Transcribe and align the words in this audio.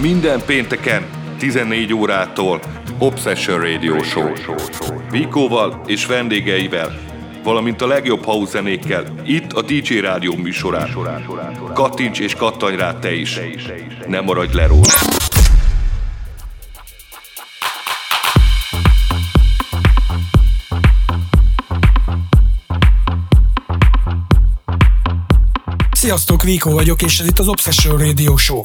Minden 0.00 0.42
pénteken 0.46 1.06
14 1.38 1.92
órától 1.92 2.60
Obsession 2.98 3.60
Radio 3.60 4.02
Show. 4.02 4.32
Vikóval 5.10 5.82
és 5.86 6.06
vendégeivel, 6.06 6.98
valamint 7.42 7.82
a 7.82 7.86
legjobb 7.86 8.24
house 8.24 8.50
zenékkel 8.50 9.14
itt 9.24 9.52
a 9.52 9.62
DJ 9.62 9.98
Rádió 9.98 10.34
műsorán. 10.36 10.96
Kattints 11.74 12.18
és 12.18 12.34
kattanj 12.34 12.76
rá 12.76 12.98
te 12.98 13.14
is. 13.14 13.40
Ne 14.06 14.20
maradj 14.20 14.54
le 14.56 14.66
róla. 14.66 14.92
Sziasztok, 25.92 26.42
Viko 26.42 26.70
vagyok, 26.70 27.02
és 27.02 27.20
ez 27.20 27.26
itt 27.26 27.38
az 27.38 27.48
Obsession 27.48 27.98
Radio 27.98 28.36
Show. 28.36 28.62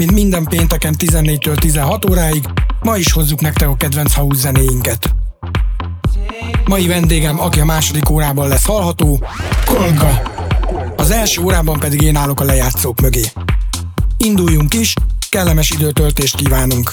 Mint 0.00 0.12
minden 0.12 0.44
pénteken 0.44 0.94
14-től 0.98 1.56
16 1.56 2.10
óráig, 2.10 2.44
ma 2.82 2.96
is 2.96 3.12
hozzuk 3.12 3.40
nektek 3.40 3.68
a 3.68 3.76
kedvenc 3.76 4.12
house 4.14 4.38
zenéinket. 4.40 5.14
Mai 6.64 6.86
vendégem, 6.86 7.40
aki 7.40 7.60
a 7.60 7.64
második 7.64 8.10
órában 8.10 8.48
lesz 8.48 8.64
hallható, 8.64 9.26
Kolga. 9.64 10.22
Az 10.96 11.10
első 11.10 11.42
órában 11.42 11.78
pedig 11.78 12.02
én 12.02 12.16
állok 12.16 12.40
a 12.40 12.44
lejátszók 12.44 13.00
mögé. 13.00 13.24
Induljunk 14.16 14.74
is, 14.74 14.94
kellemes 15.28 15.70
időtöltést 15.70 16.36
kívánunk! 16.36 16.92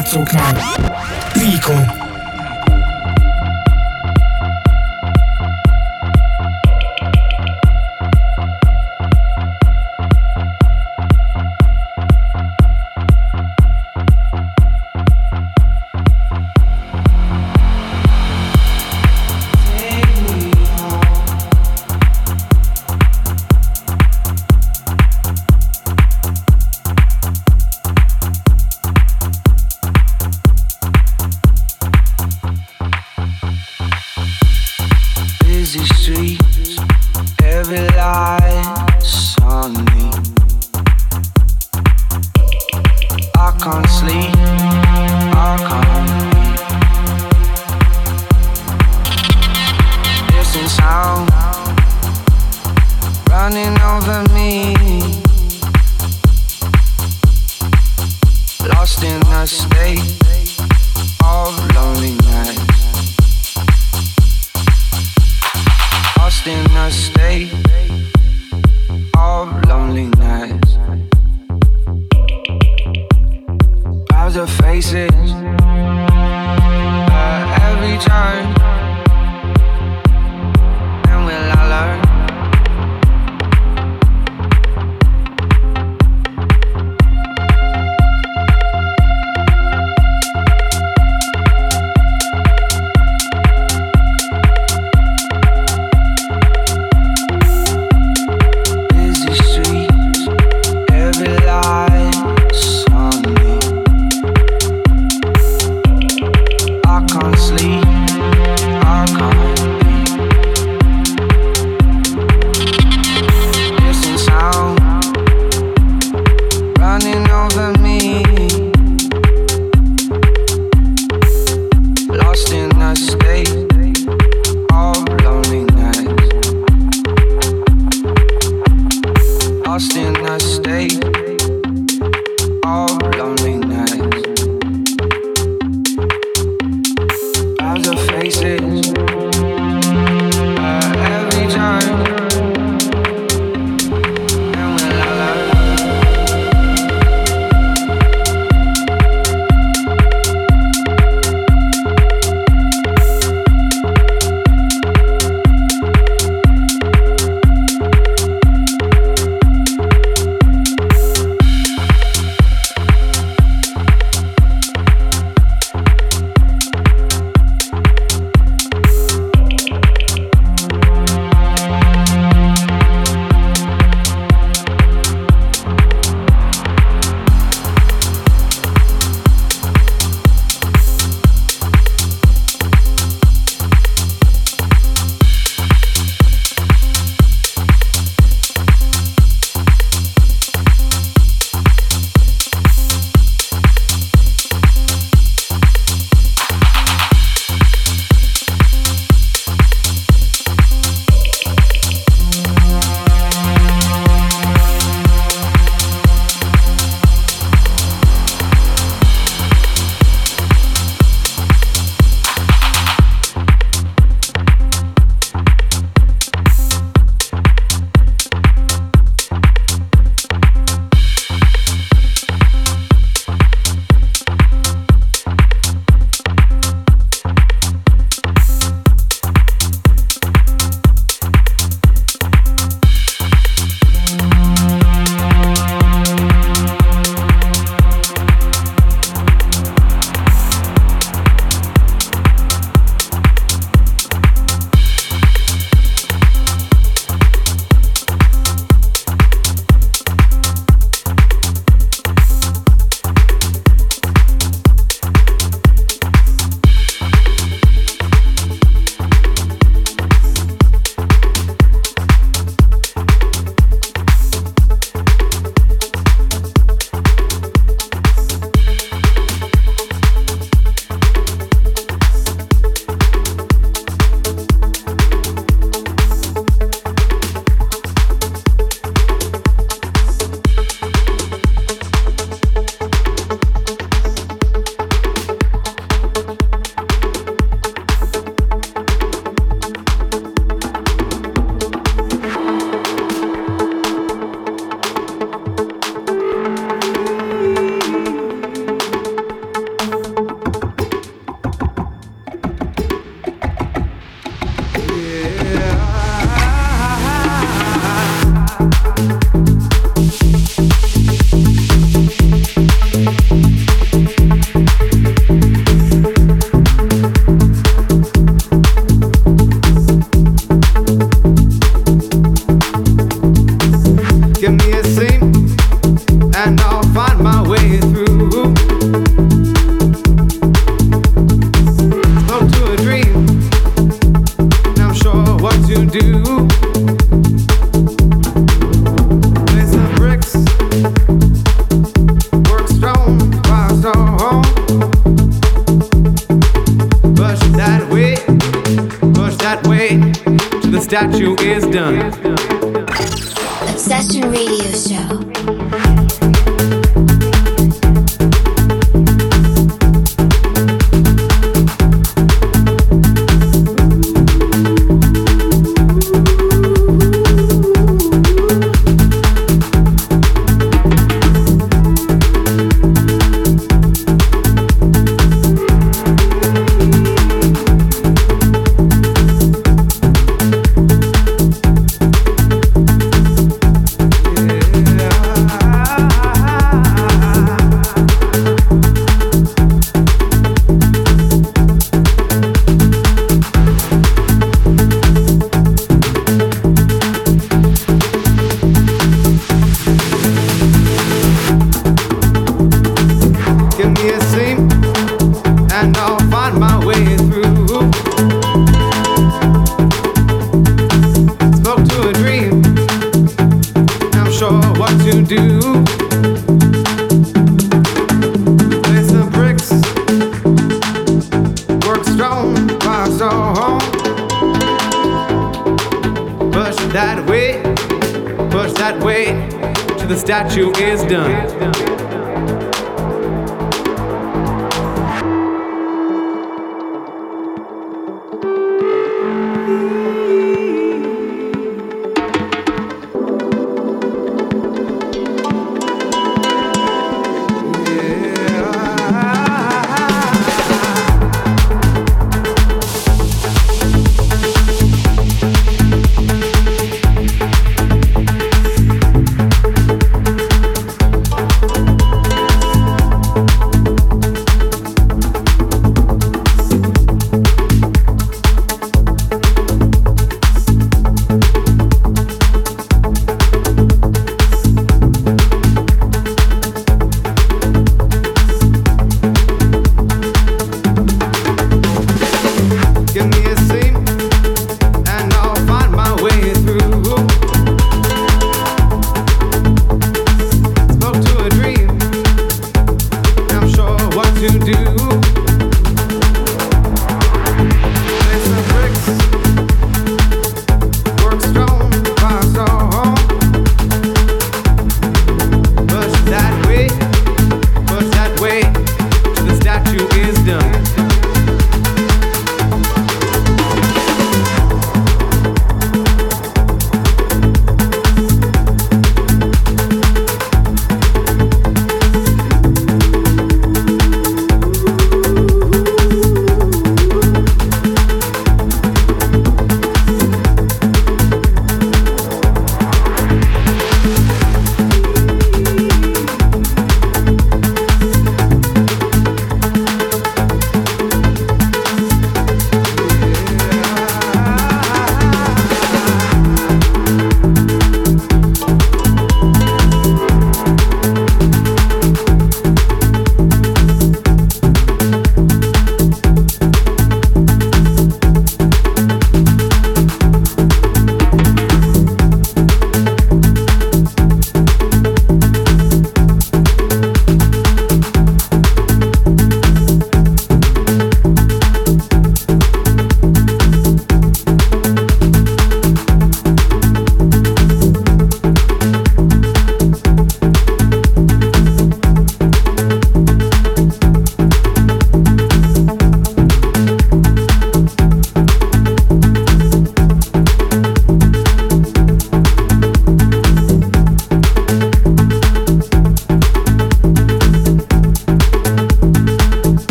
Most 0.00 0.14
a 0.14 0.18
lejátszóknál 0.18 0.54
Rico. 1.32 2.09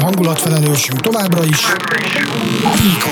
Hangulatfelelősünk 0.00 1.00
továbbra 1.00 1.44
is 1.44 1.66
Vico. 2.82 3.10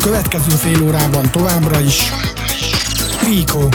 Következő 0.00 0.50
fél 0.56 0.82
órában 0.82 1.30
továbbra 1.30 1.80
is 1.80 2.12
Vico. 3.28 3.68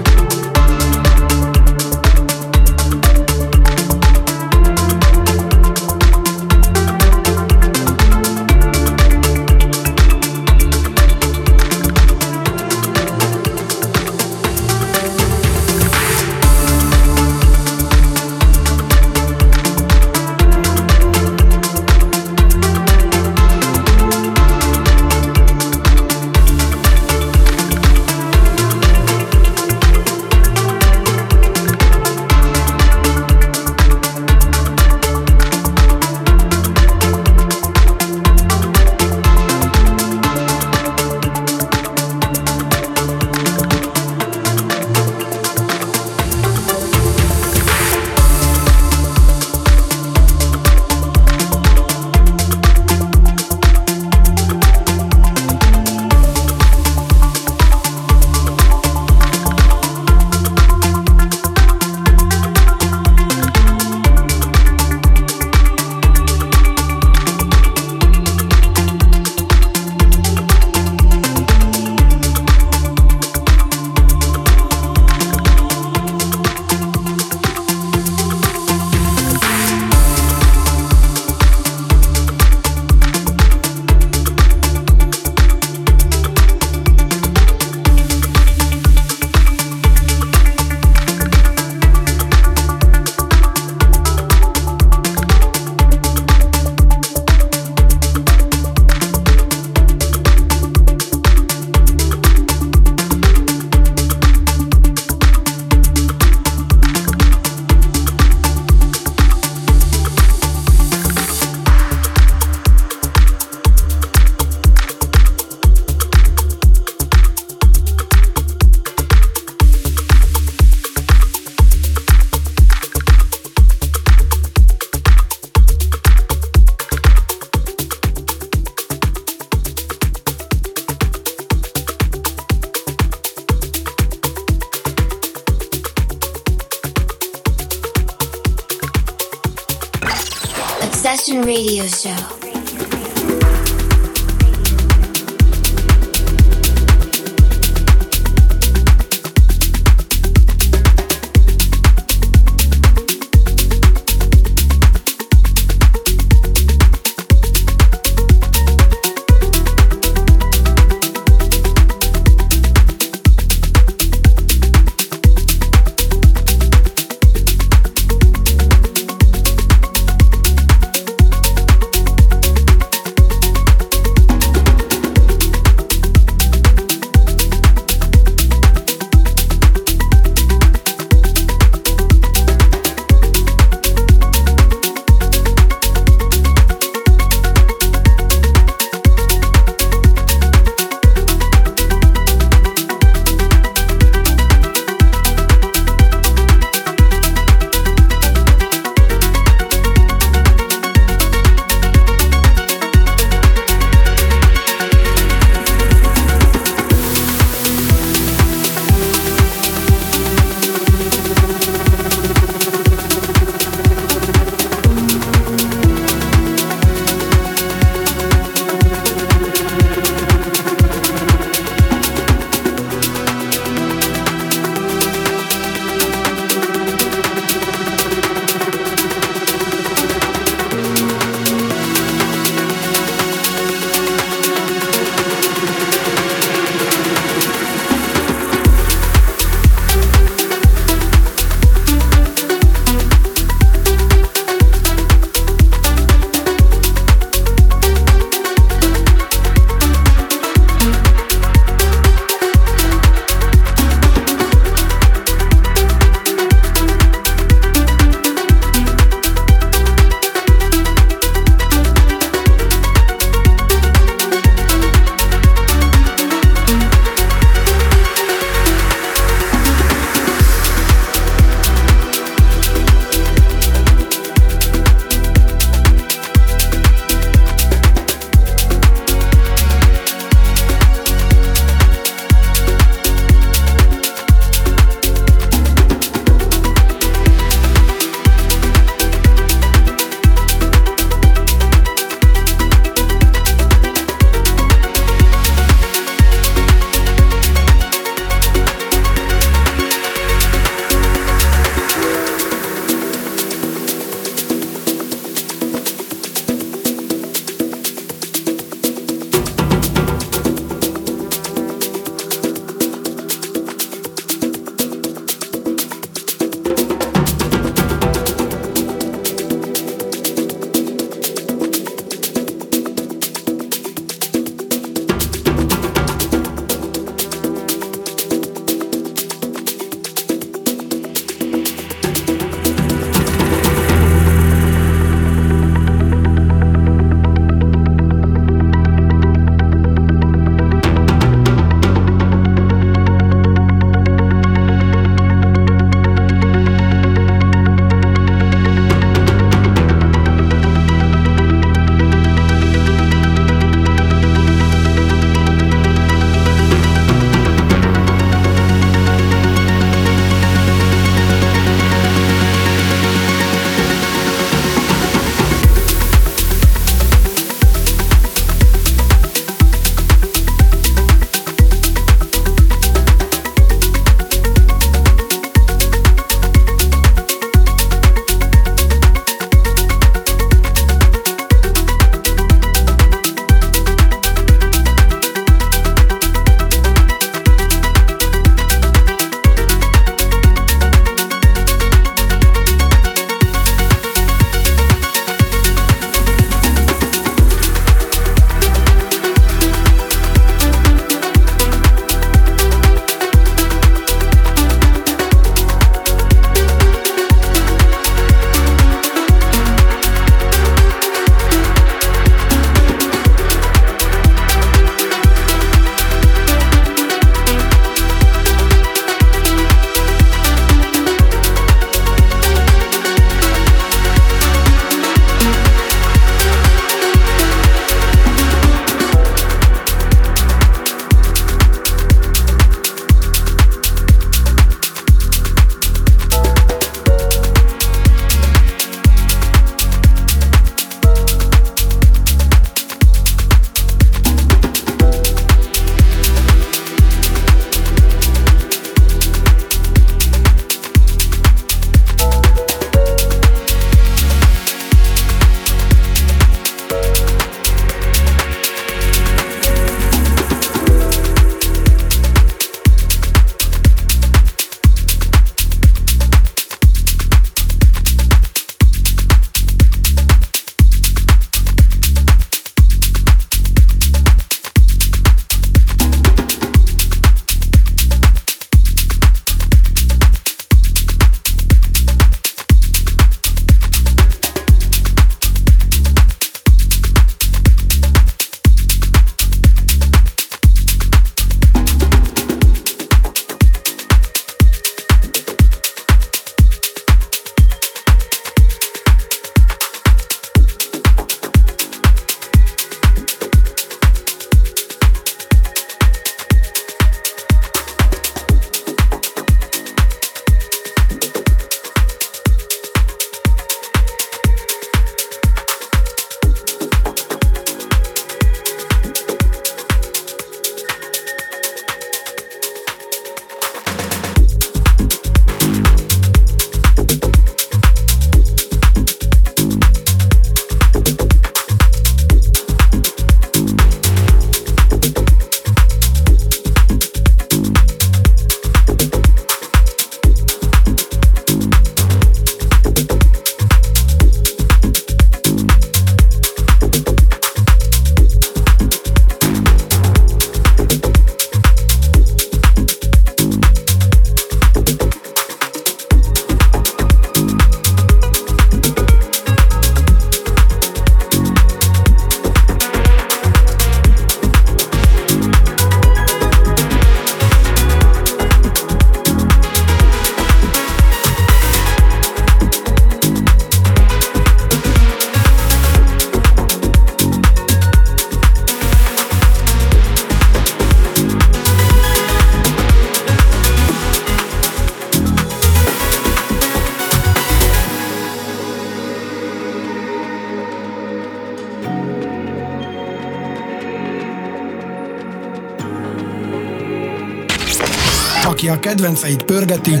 Aki 598.48 598.68
a 598.68 598.78
kedvenceit 598.78 599.42
pörgeti, 599.42 600.00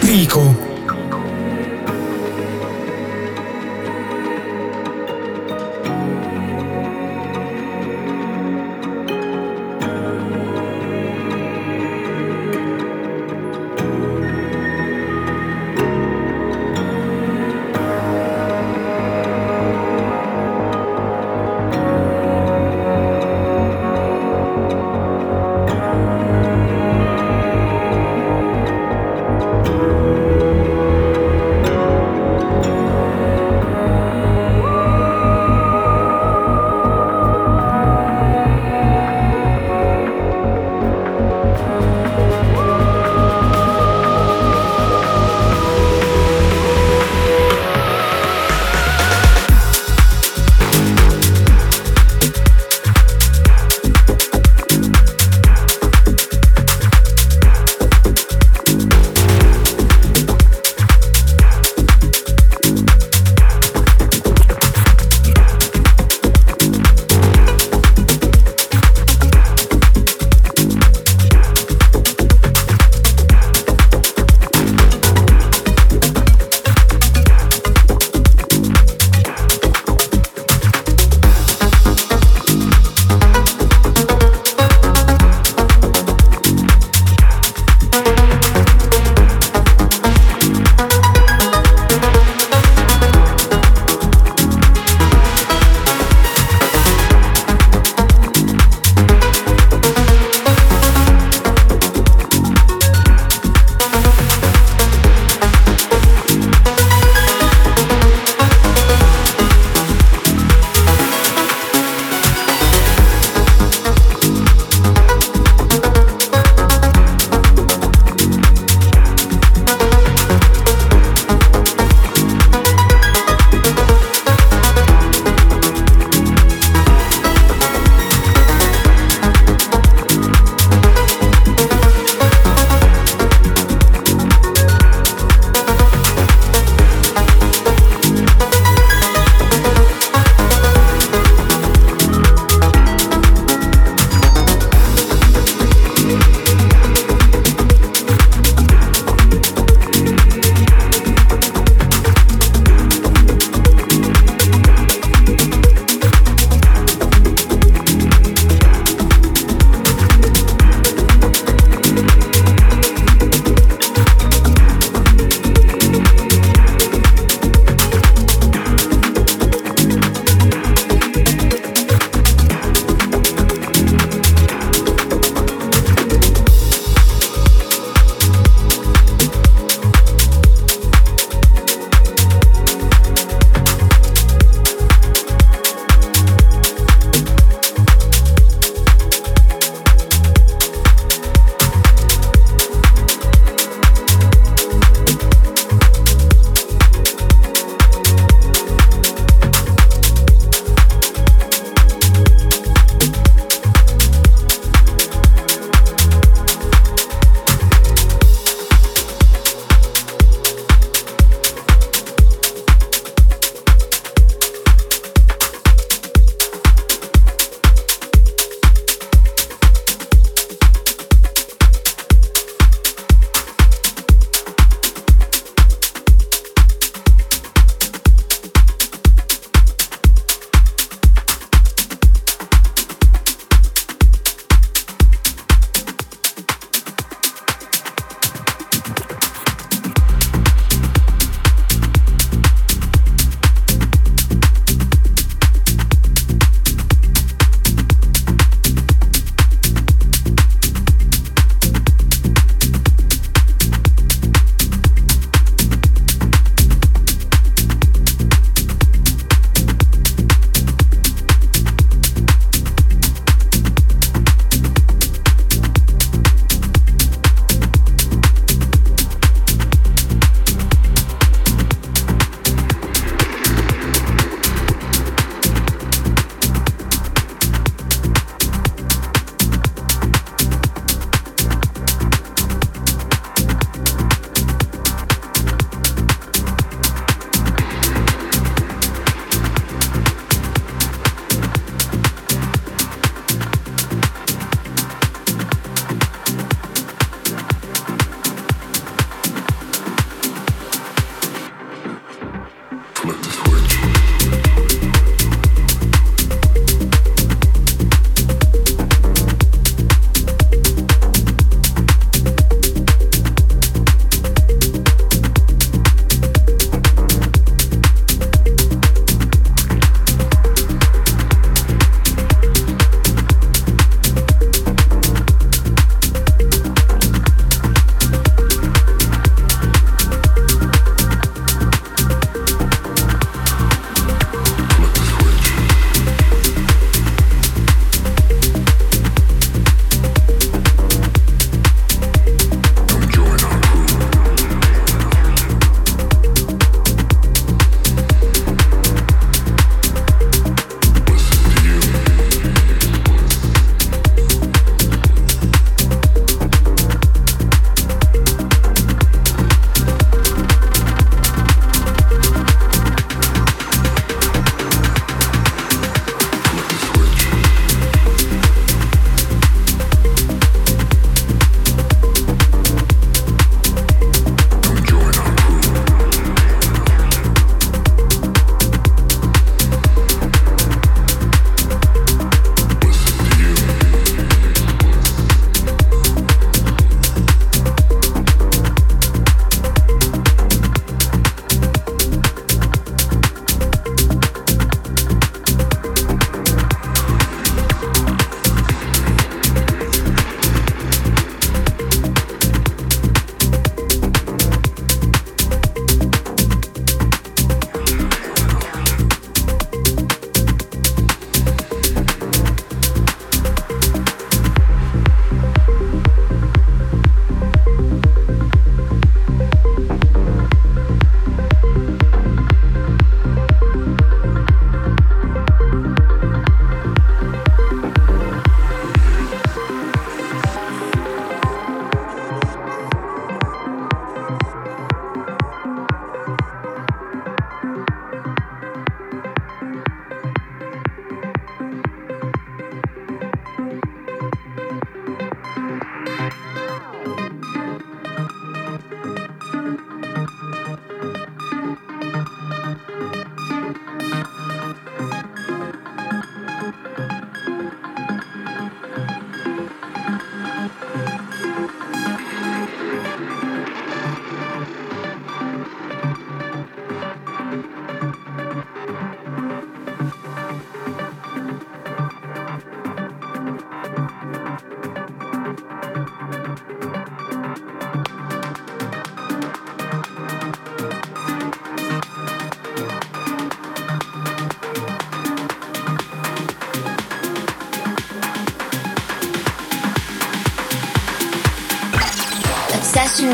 Vico. 0.00 0.40
Obsession 0.40 0.71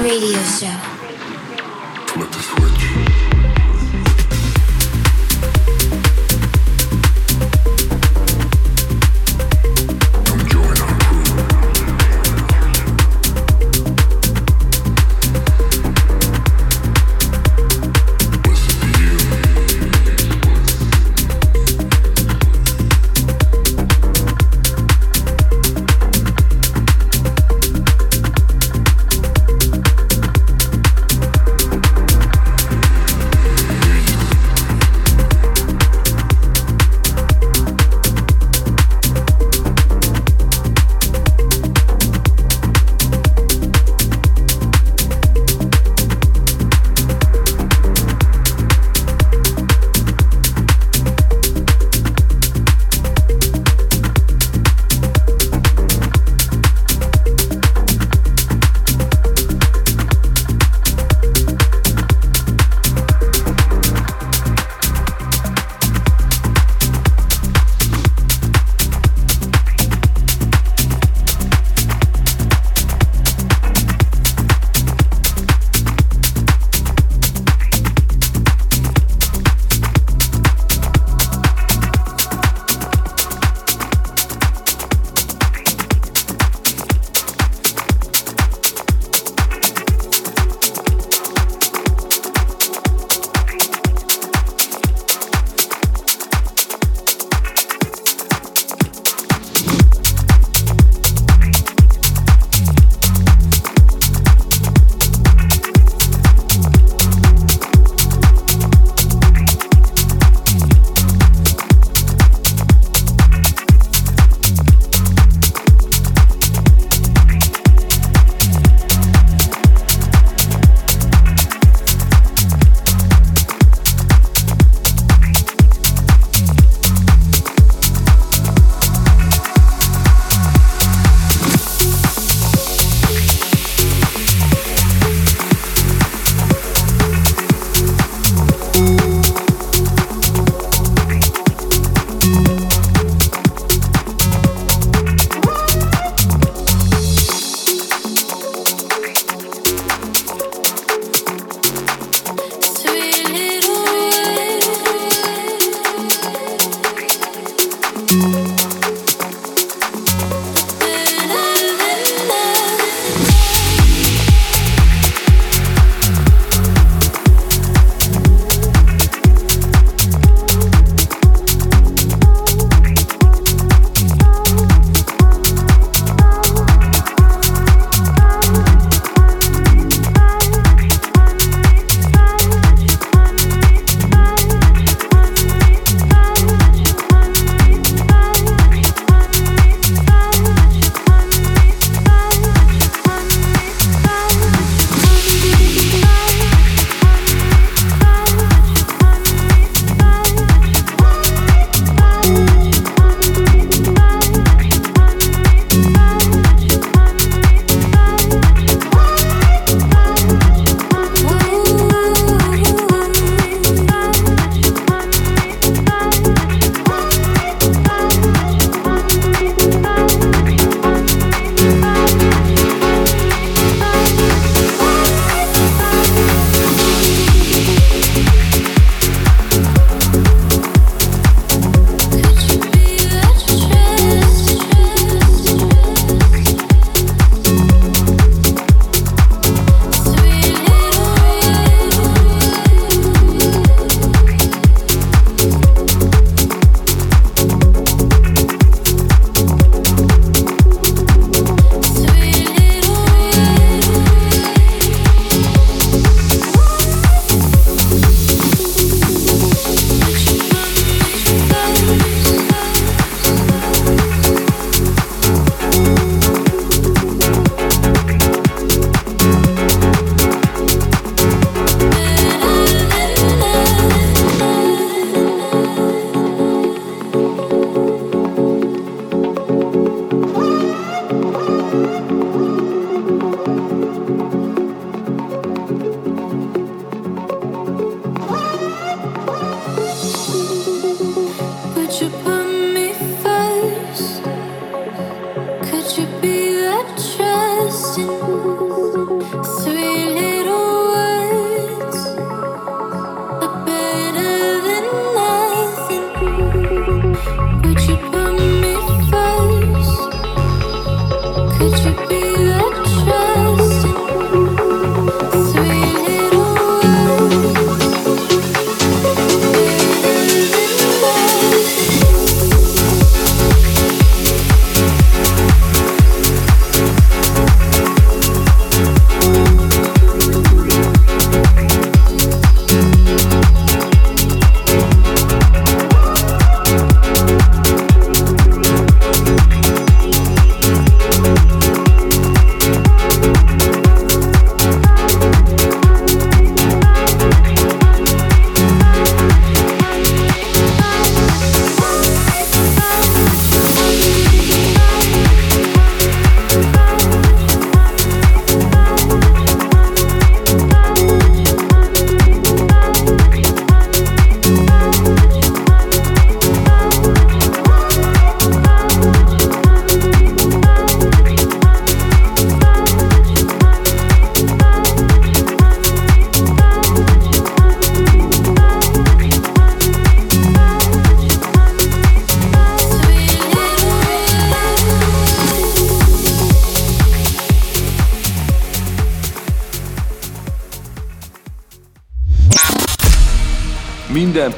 Radio 0.08 0.42
Show. 0.42 0.77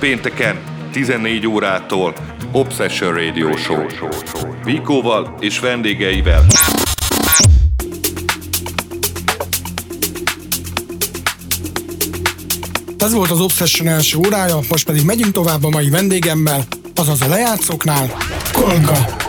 Pénteken 0.01 0.59
14 0.93 1.47
órától 1.47 2.15
Obsession 2.53 3.15
Radio 3.15 3.57
Show. 3.57 3.87
Vikóval 4.65 5.35
és 5.41 5.59
vendégeivel. 5.59 6.47
Ez 12.99 13.13
volt 13.13 13.31
az 13.31 13.41
Obsession 13.41 13.89
első 13.89 14.19
órája, 14.19 14.59
most 14.69 14.87
pedig 14.87 15.05
megyünk 15.05 15.33
tovább 15.33 15.65
a 15.65 15.69
mai 15.69 15.91
vendégemmel, 15.91 16.65
azaz 16.95 17.21
a 17.21 17.29
lejátszóknál, 17.29 18.17
Kolga. 18.53 19.20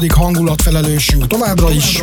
Mai 0.00 0.08
második 0.08 0.12
hangulatfelelősünk 0.12 1.26
továbbra 1.26 1.70
is 1.70 2.00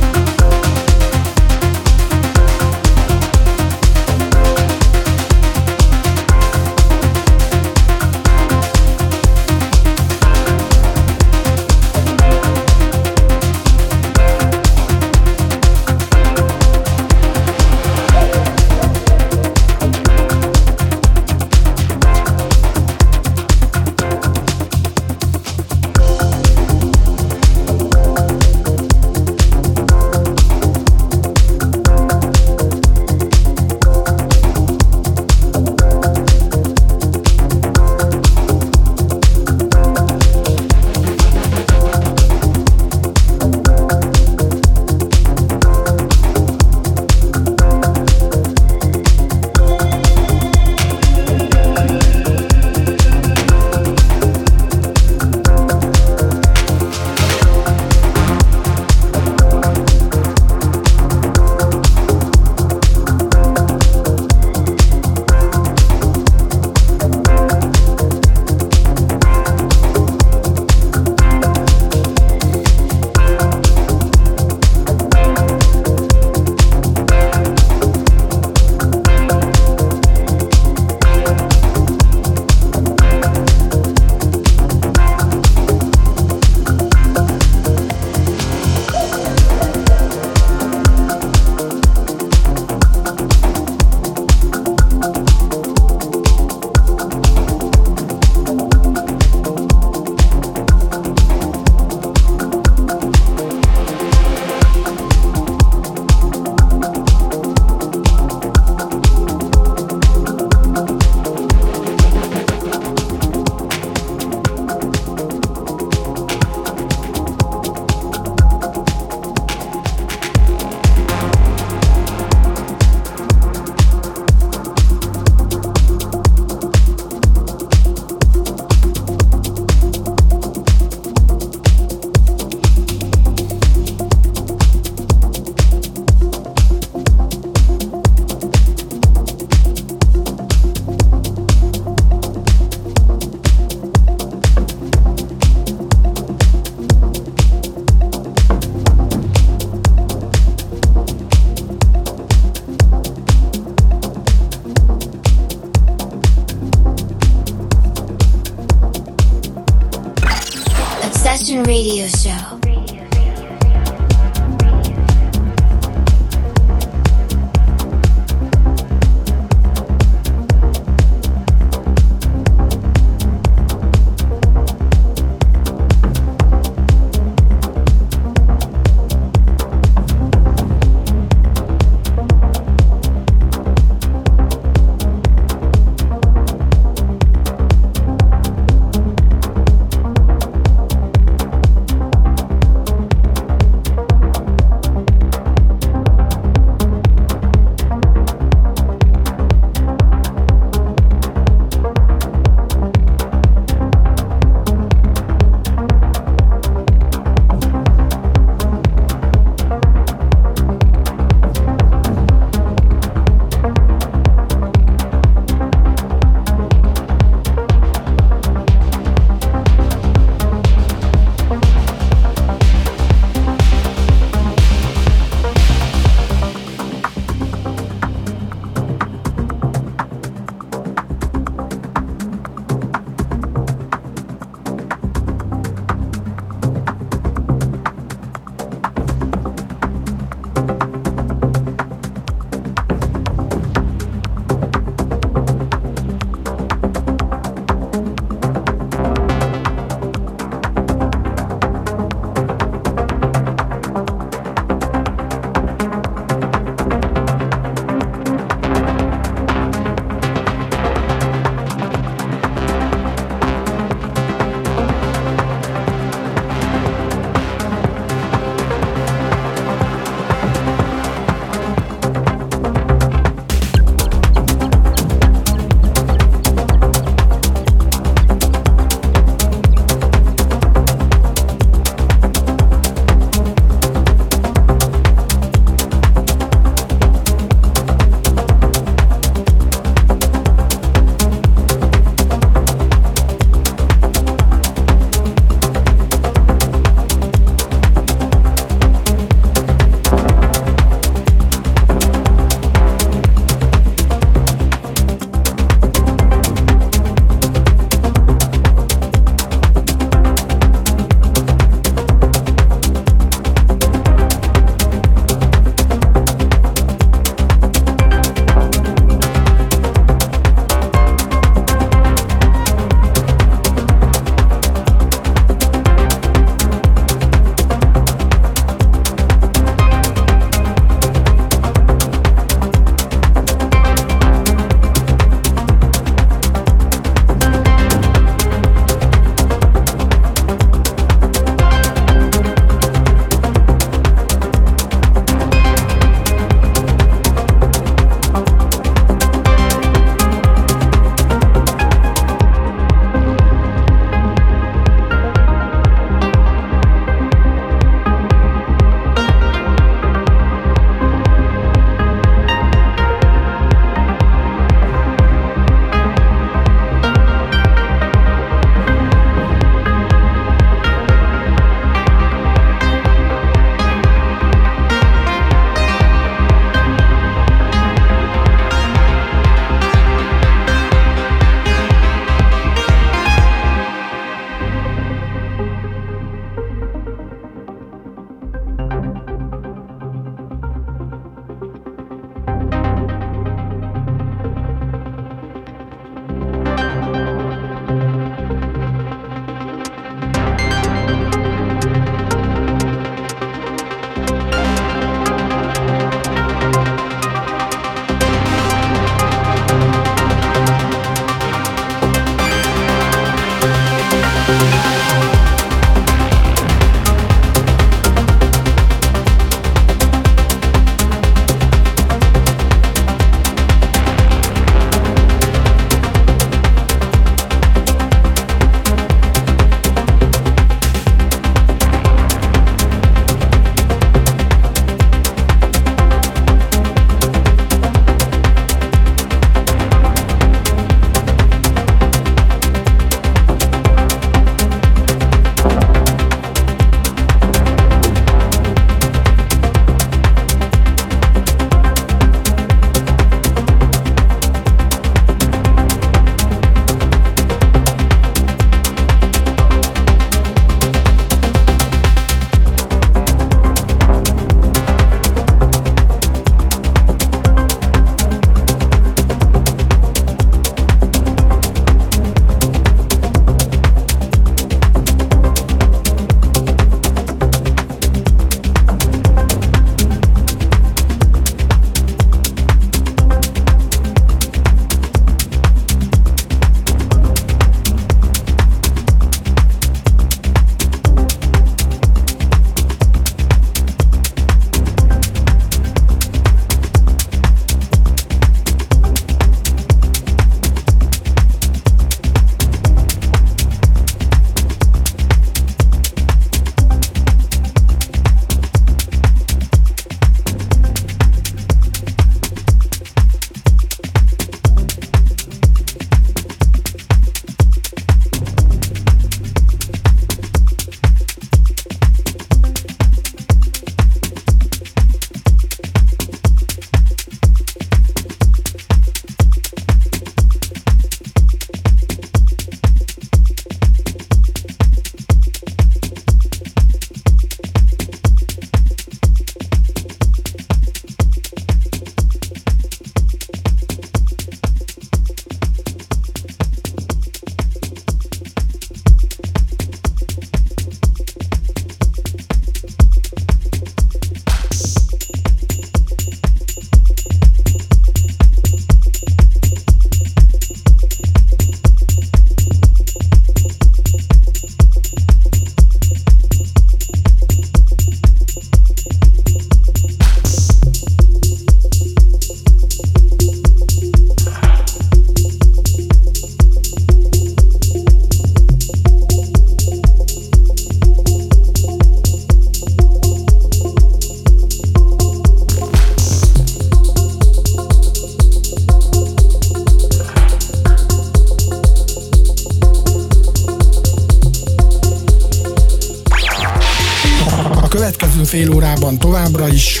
fél 598.56 598.74
órában 598.74 599.18
továbbra 599.18 599.68
is 599.68 600.00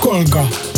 Kolga. 0.00 0.69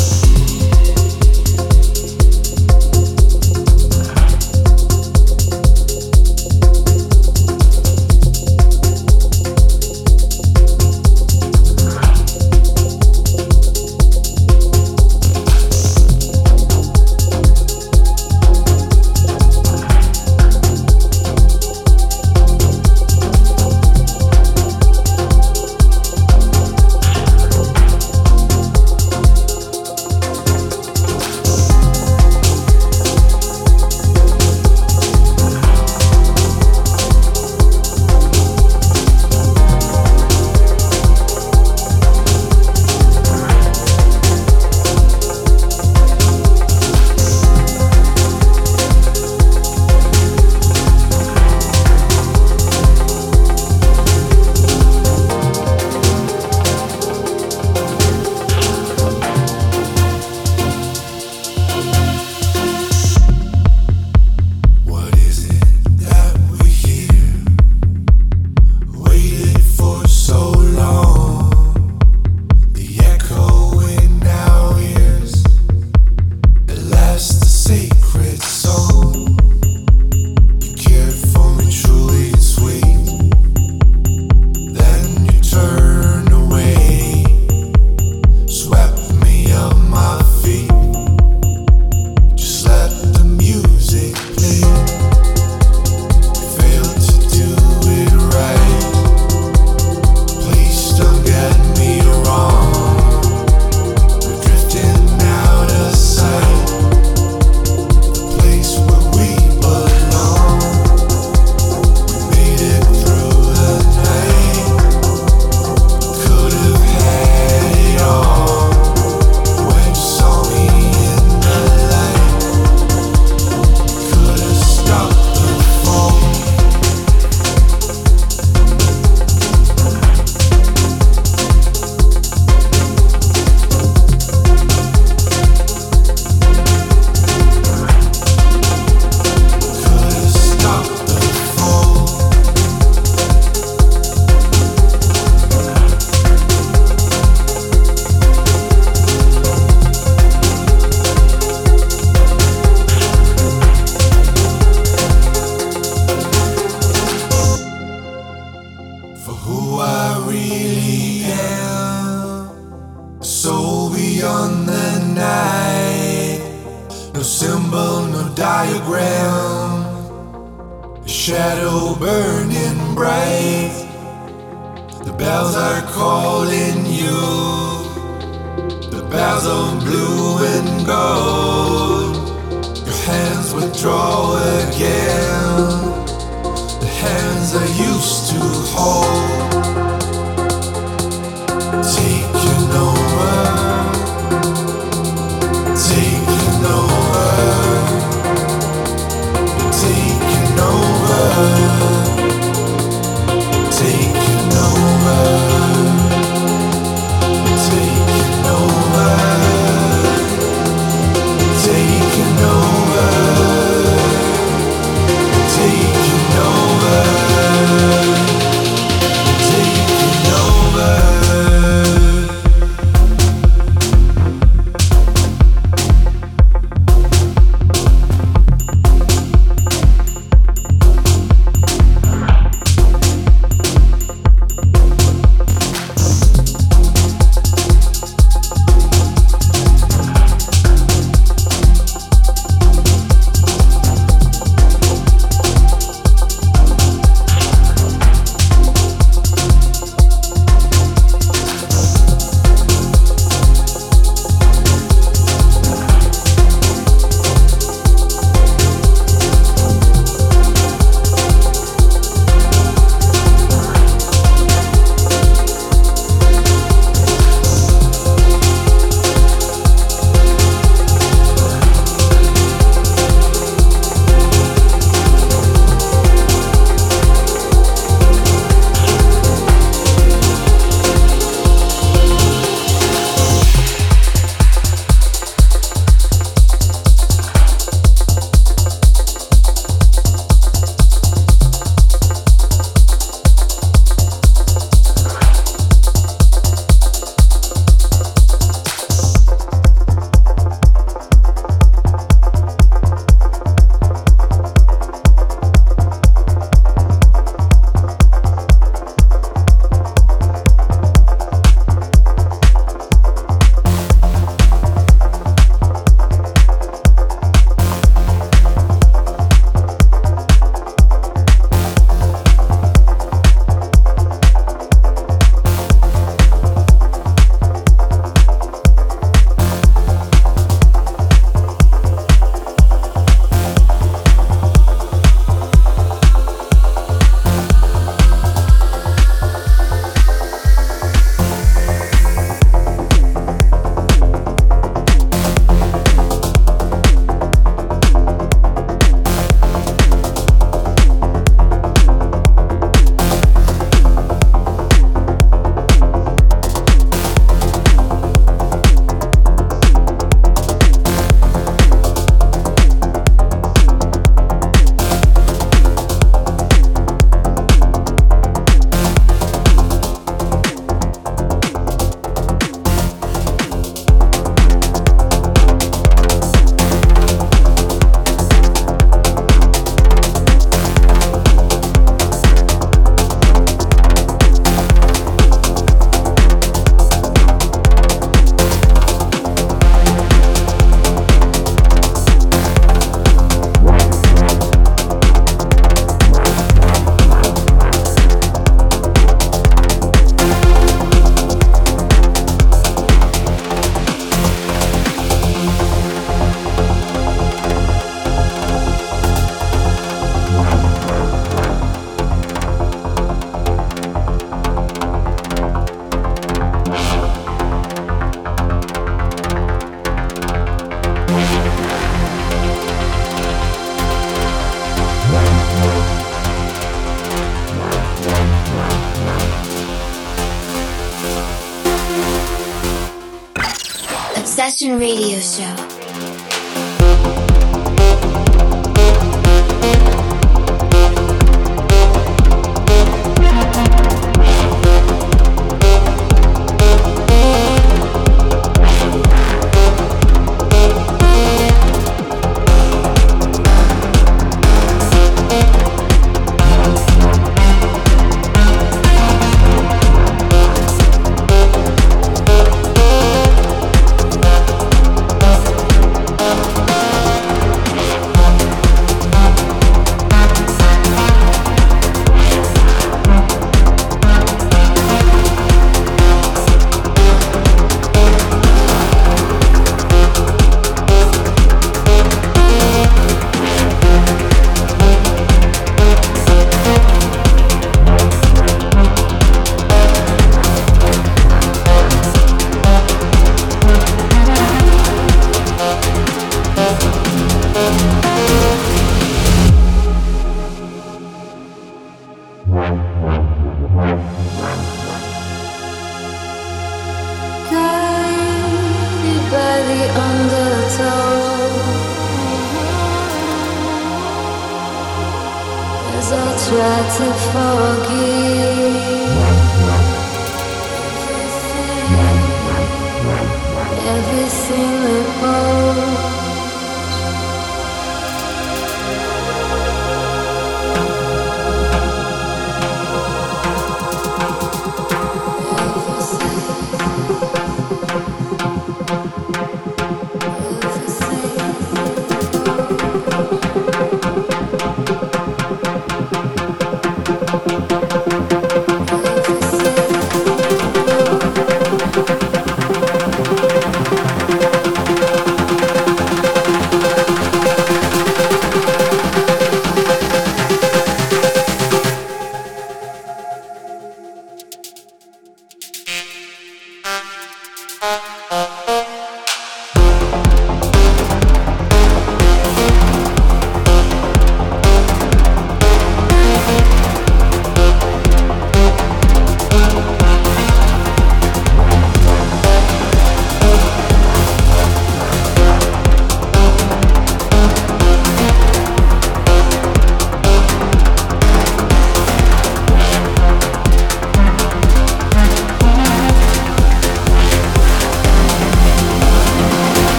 Obsession 434.45 434.77
Radio 434.77 435.21
Show. 435.21 435.72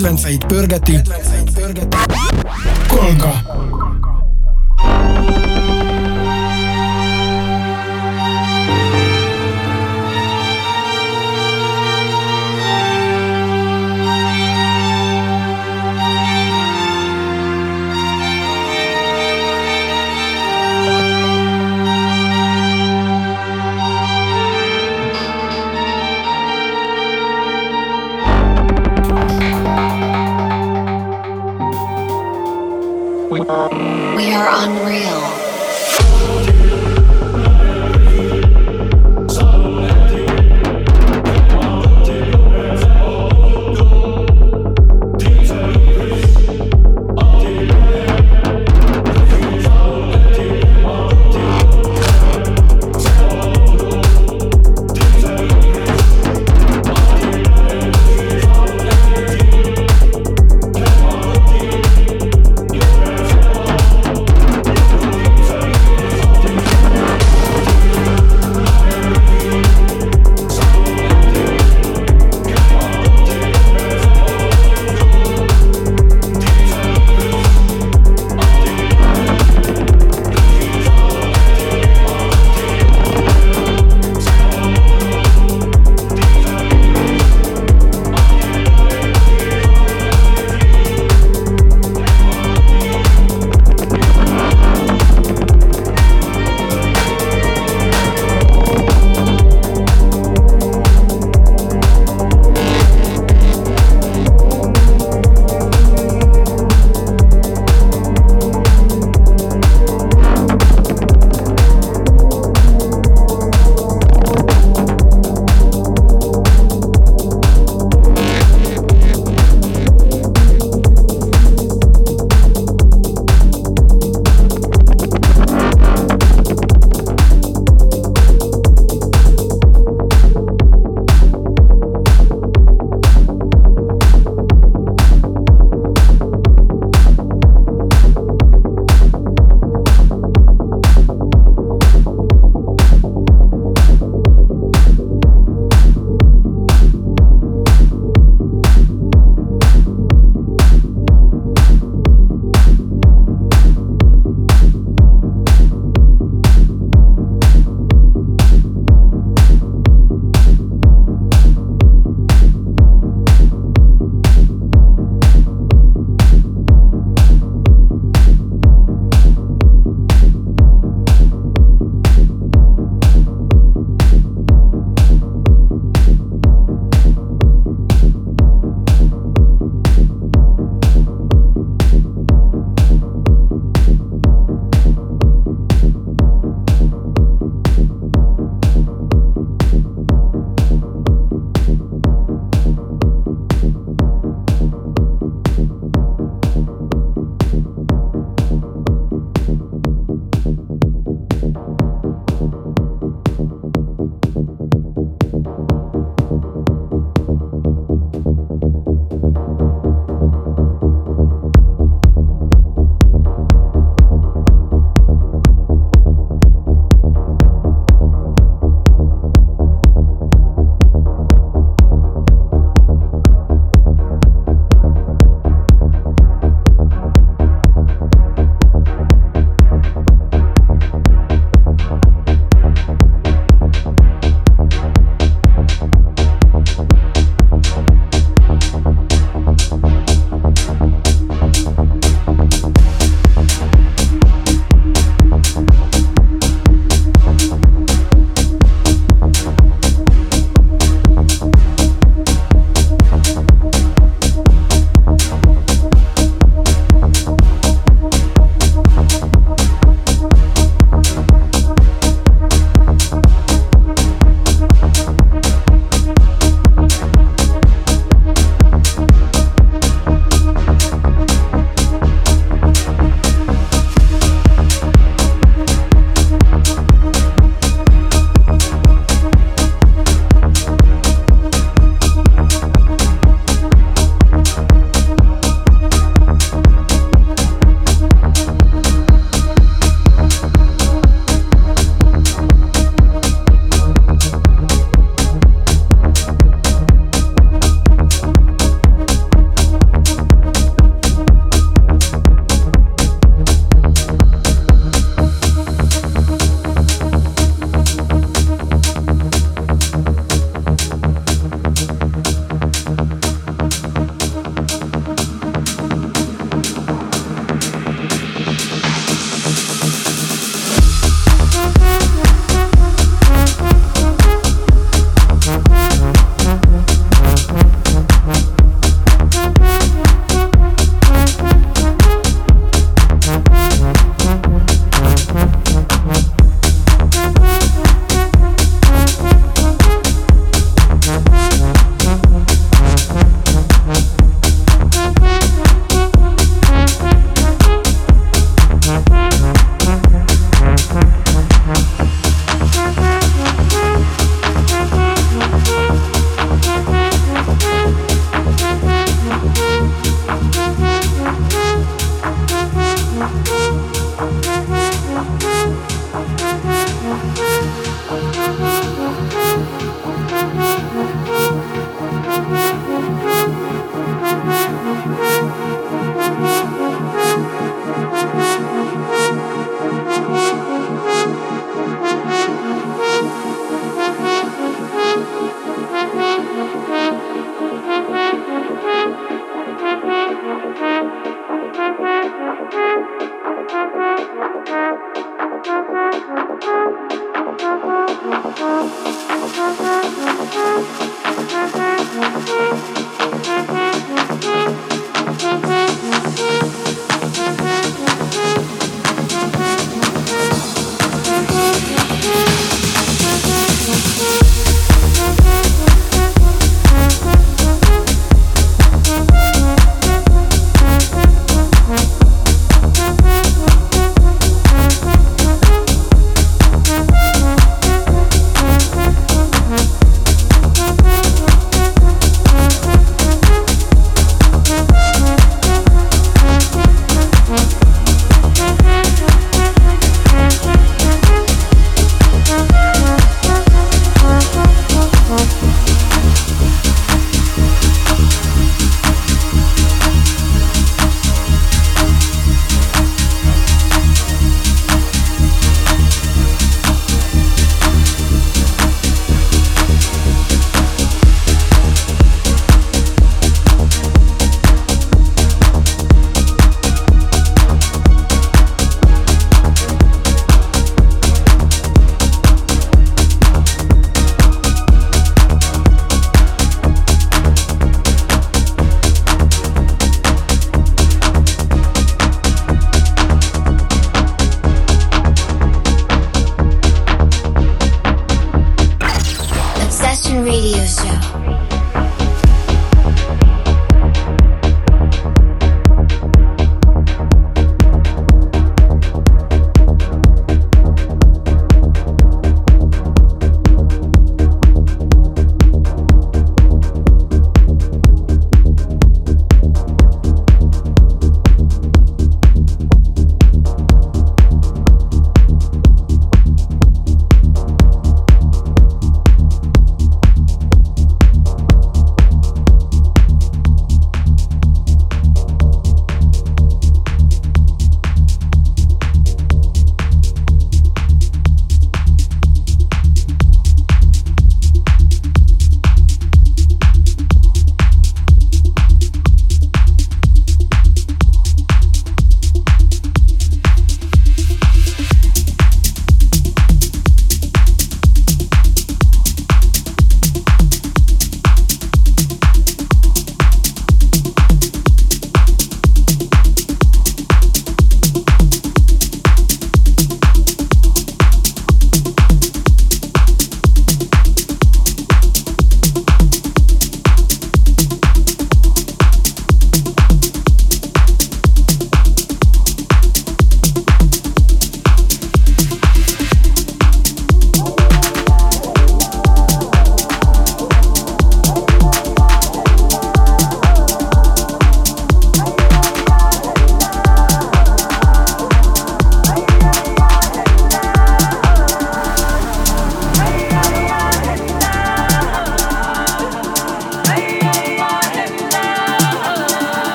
Kedvenceit 0.00 0.46
pörgeti, 0.46 1.00
Kolga. 1.02 1.39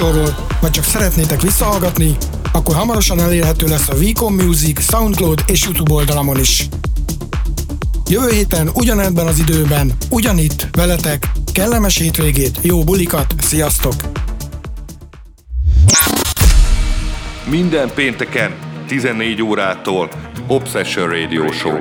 Műsorról, 0.00 0.46
vagy 0.60 0.70
csak 0.70 0.84
szeretnétek 0.84 1.40
visszahallgatni, 1.40 2.16
akkor 2.52 2.74
hamarosan 2.74 3.20
elérhető 3.20 3.66
lesz 3.66 3.88
a 3.88 3.94
Vicom 3.94 4.34
Music, 4.34 4.82
Soundcloud 4.82 5.42
és 5.46 5.64
YouTube 5.64 5.92
oldalamon 5.92 6.38
is. 6.38 6.68
Jövő 8.08 8.30
héten 8.30 8.70
ugyanebben 8.74 9.26
az 9.26 9.38
időben, 9.38 9.92
ugyanitt, 10.10 10.68
veletek, 10.72 11.30
kellemes 11.52 11.96
hétvégét, 11.96 12.58
jó 12.62 12.84
bulikat, 12.84 13.34
sziasztok! 13.38 13.94
Minden 17.44 17.90
pénteken 17.94 18.54
14 18.86 19.42
órától 19.42 20.08
Obsession 20.46 21.08
Radio 21.08 21.52
Show. 21.52 21.78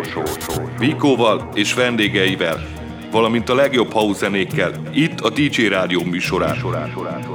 Vikóval 0.79 1.49
és 1.53 1.73
vendégeivel, 1.73 2.78
valamint 3.11 3.49
a 3.49 3.55
legjobb 3.55 3.91
house 3.91 4.17
zenékkel, 4.17 4.71
itt 4.93 5.19
a 5.19 5.29
DJ 5.29 5.67
Rádió 5.67 6.03
műsorán. 6.03 6.57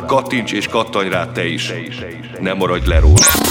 Kattints 0.07 0.53
és 0.53 0.69
kattanj 0.69 1.09
rá 1.09 1.27
te 1.27 1.47
is. 1.47 1.73
Ne 2.41 2.53
maradj 2.53 2.89
le 2.89 3.01
róla. 3.01 3.44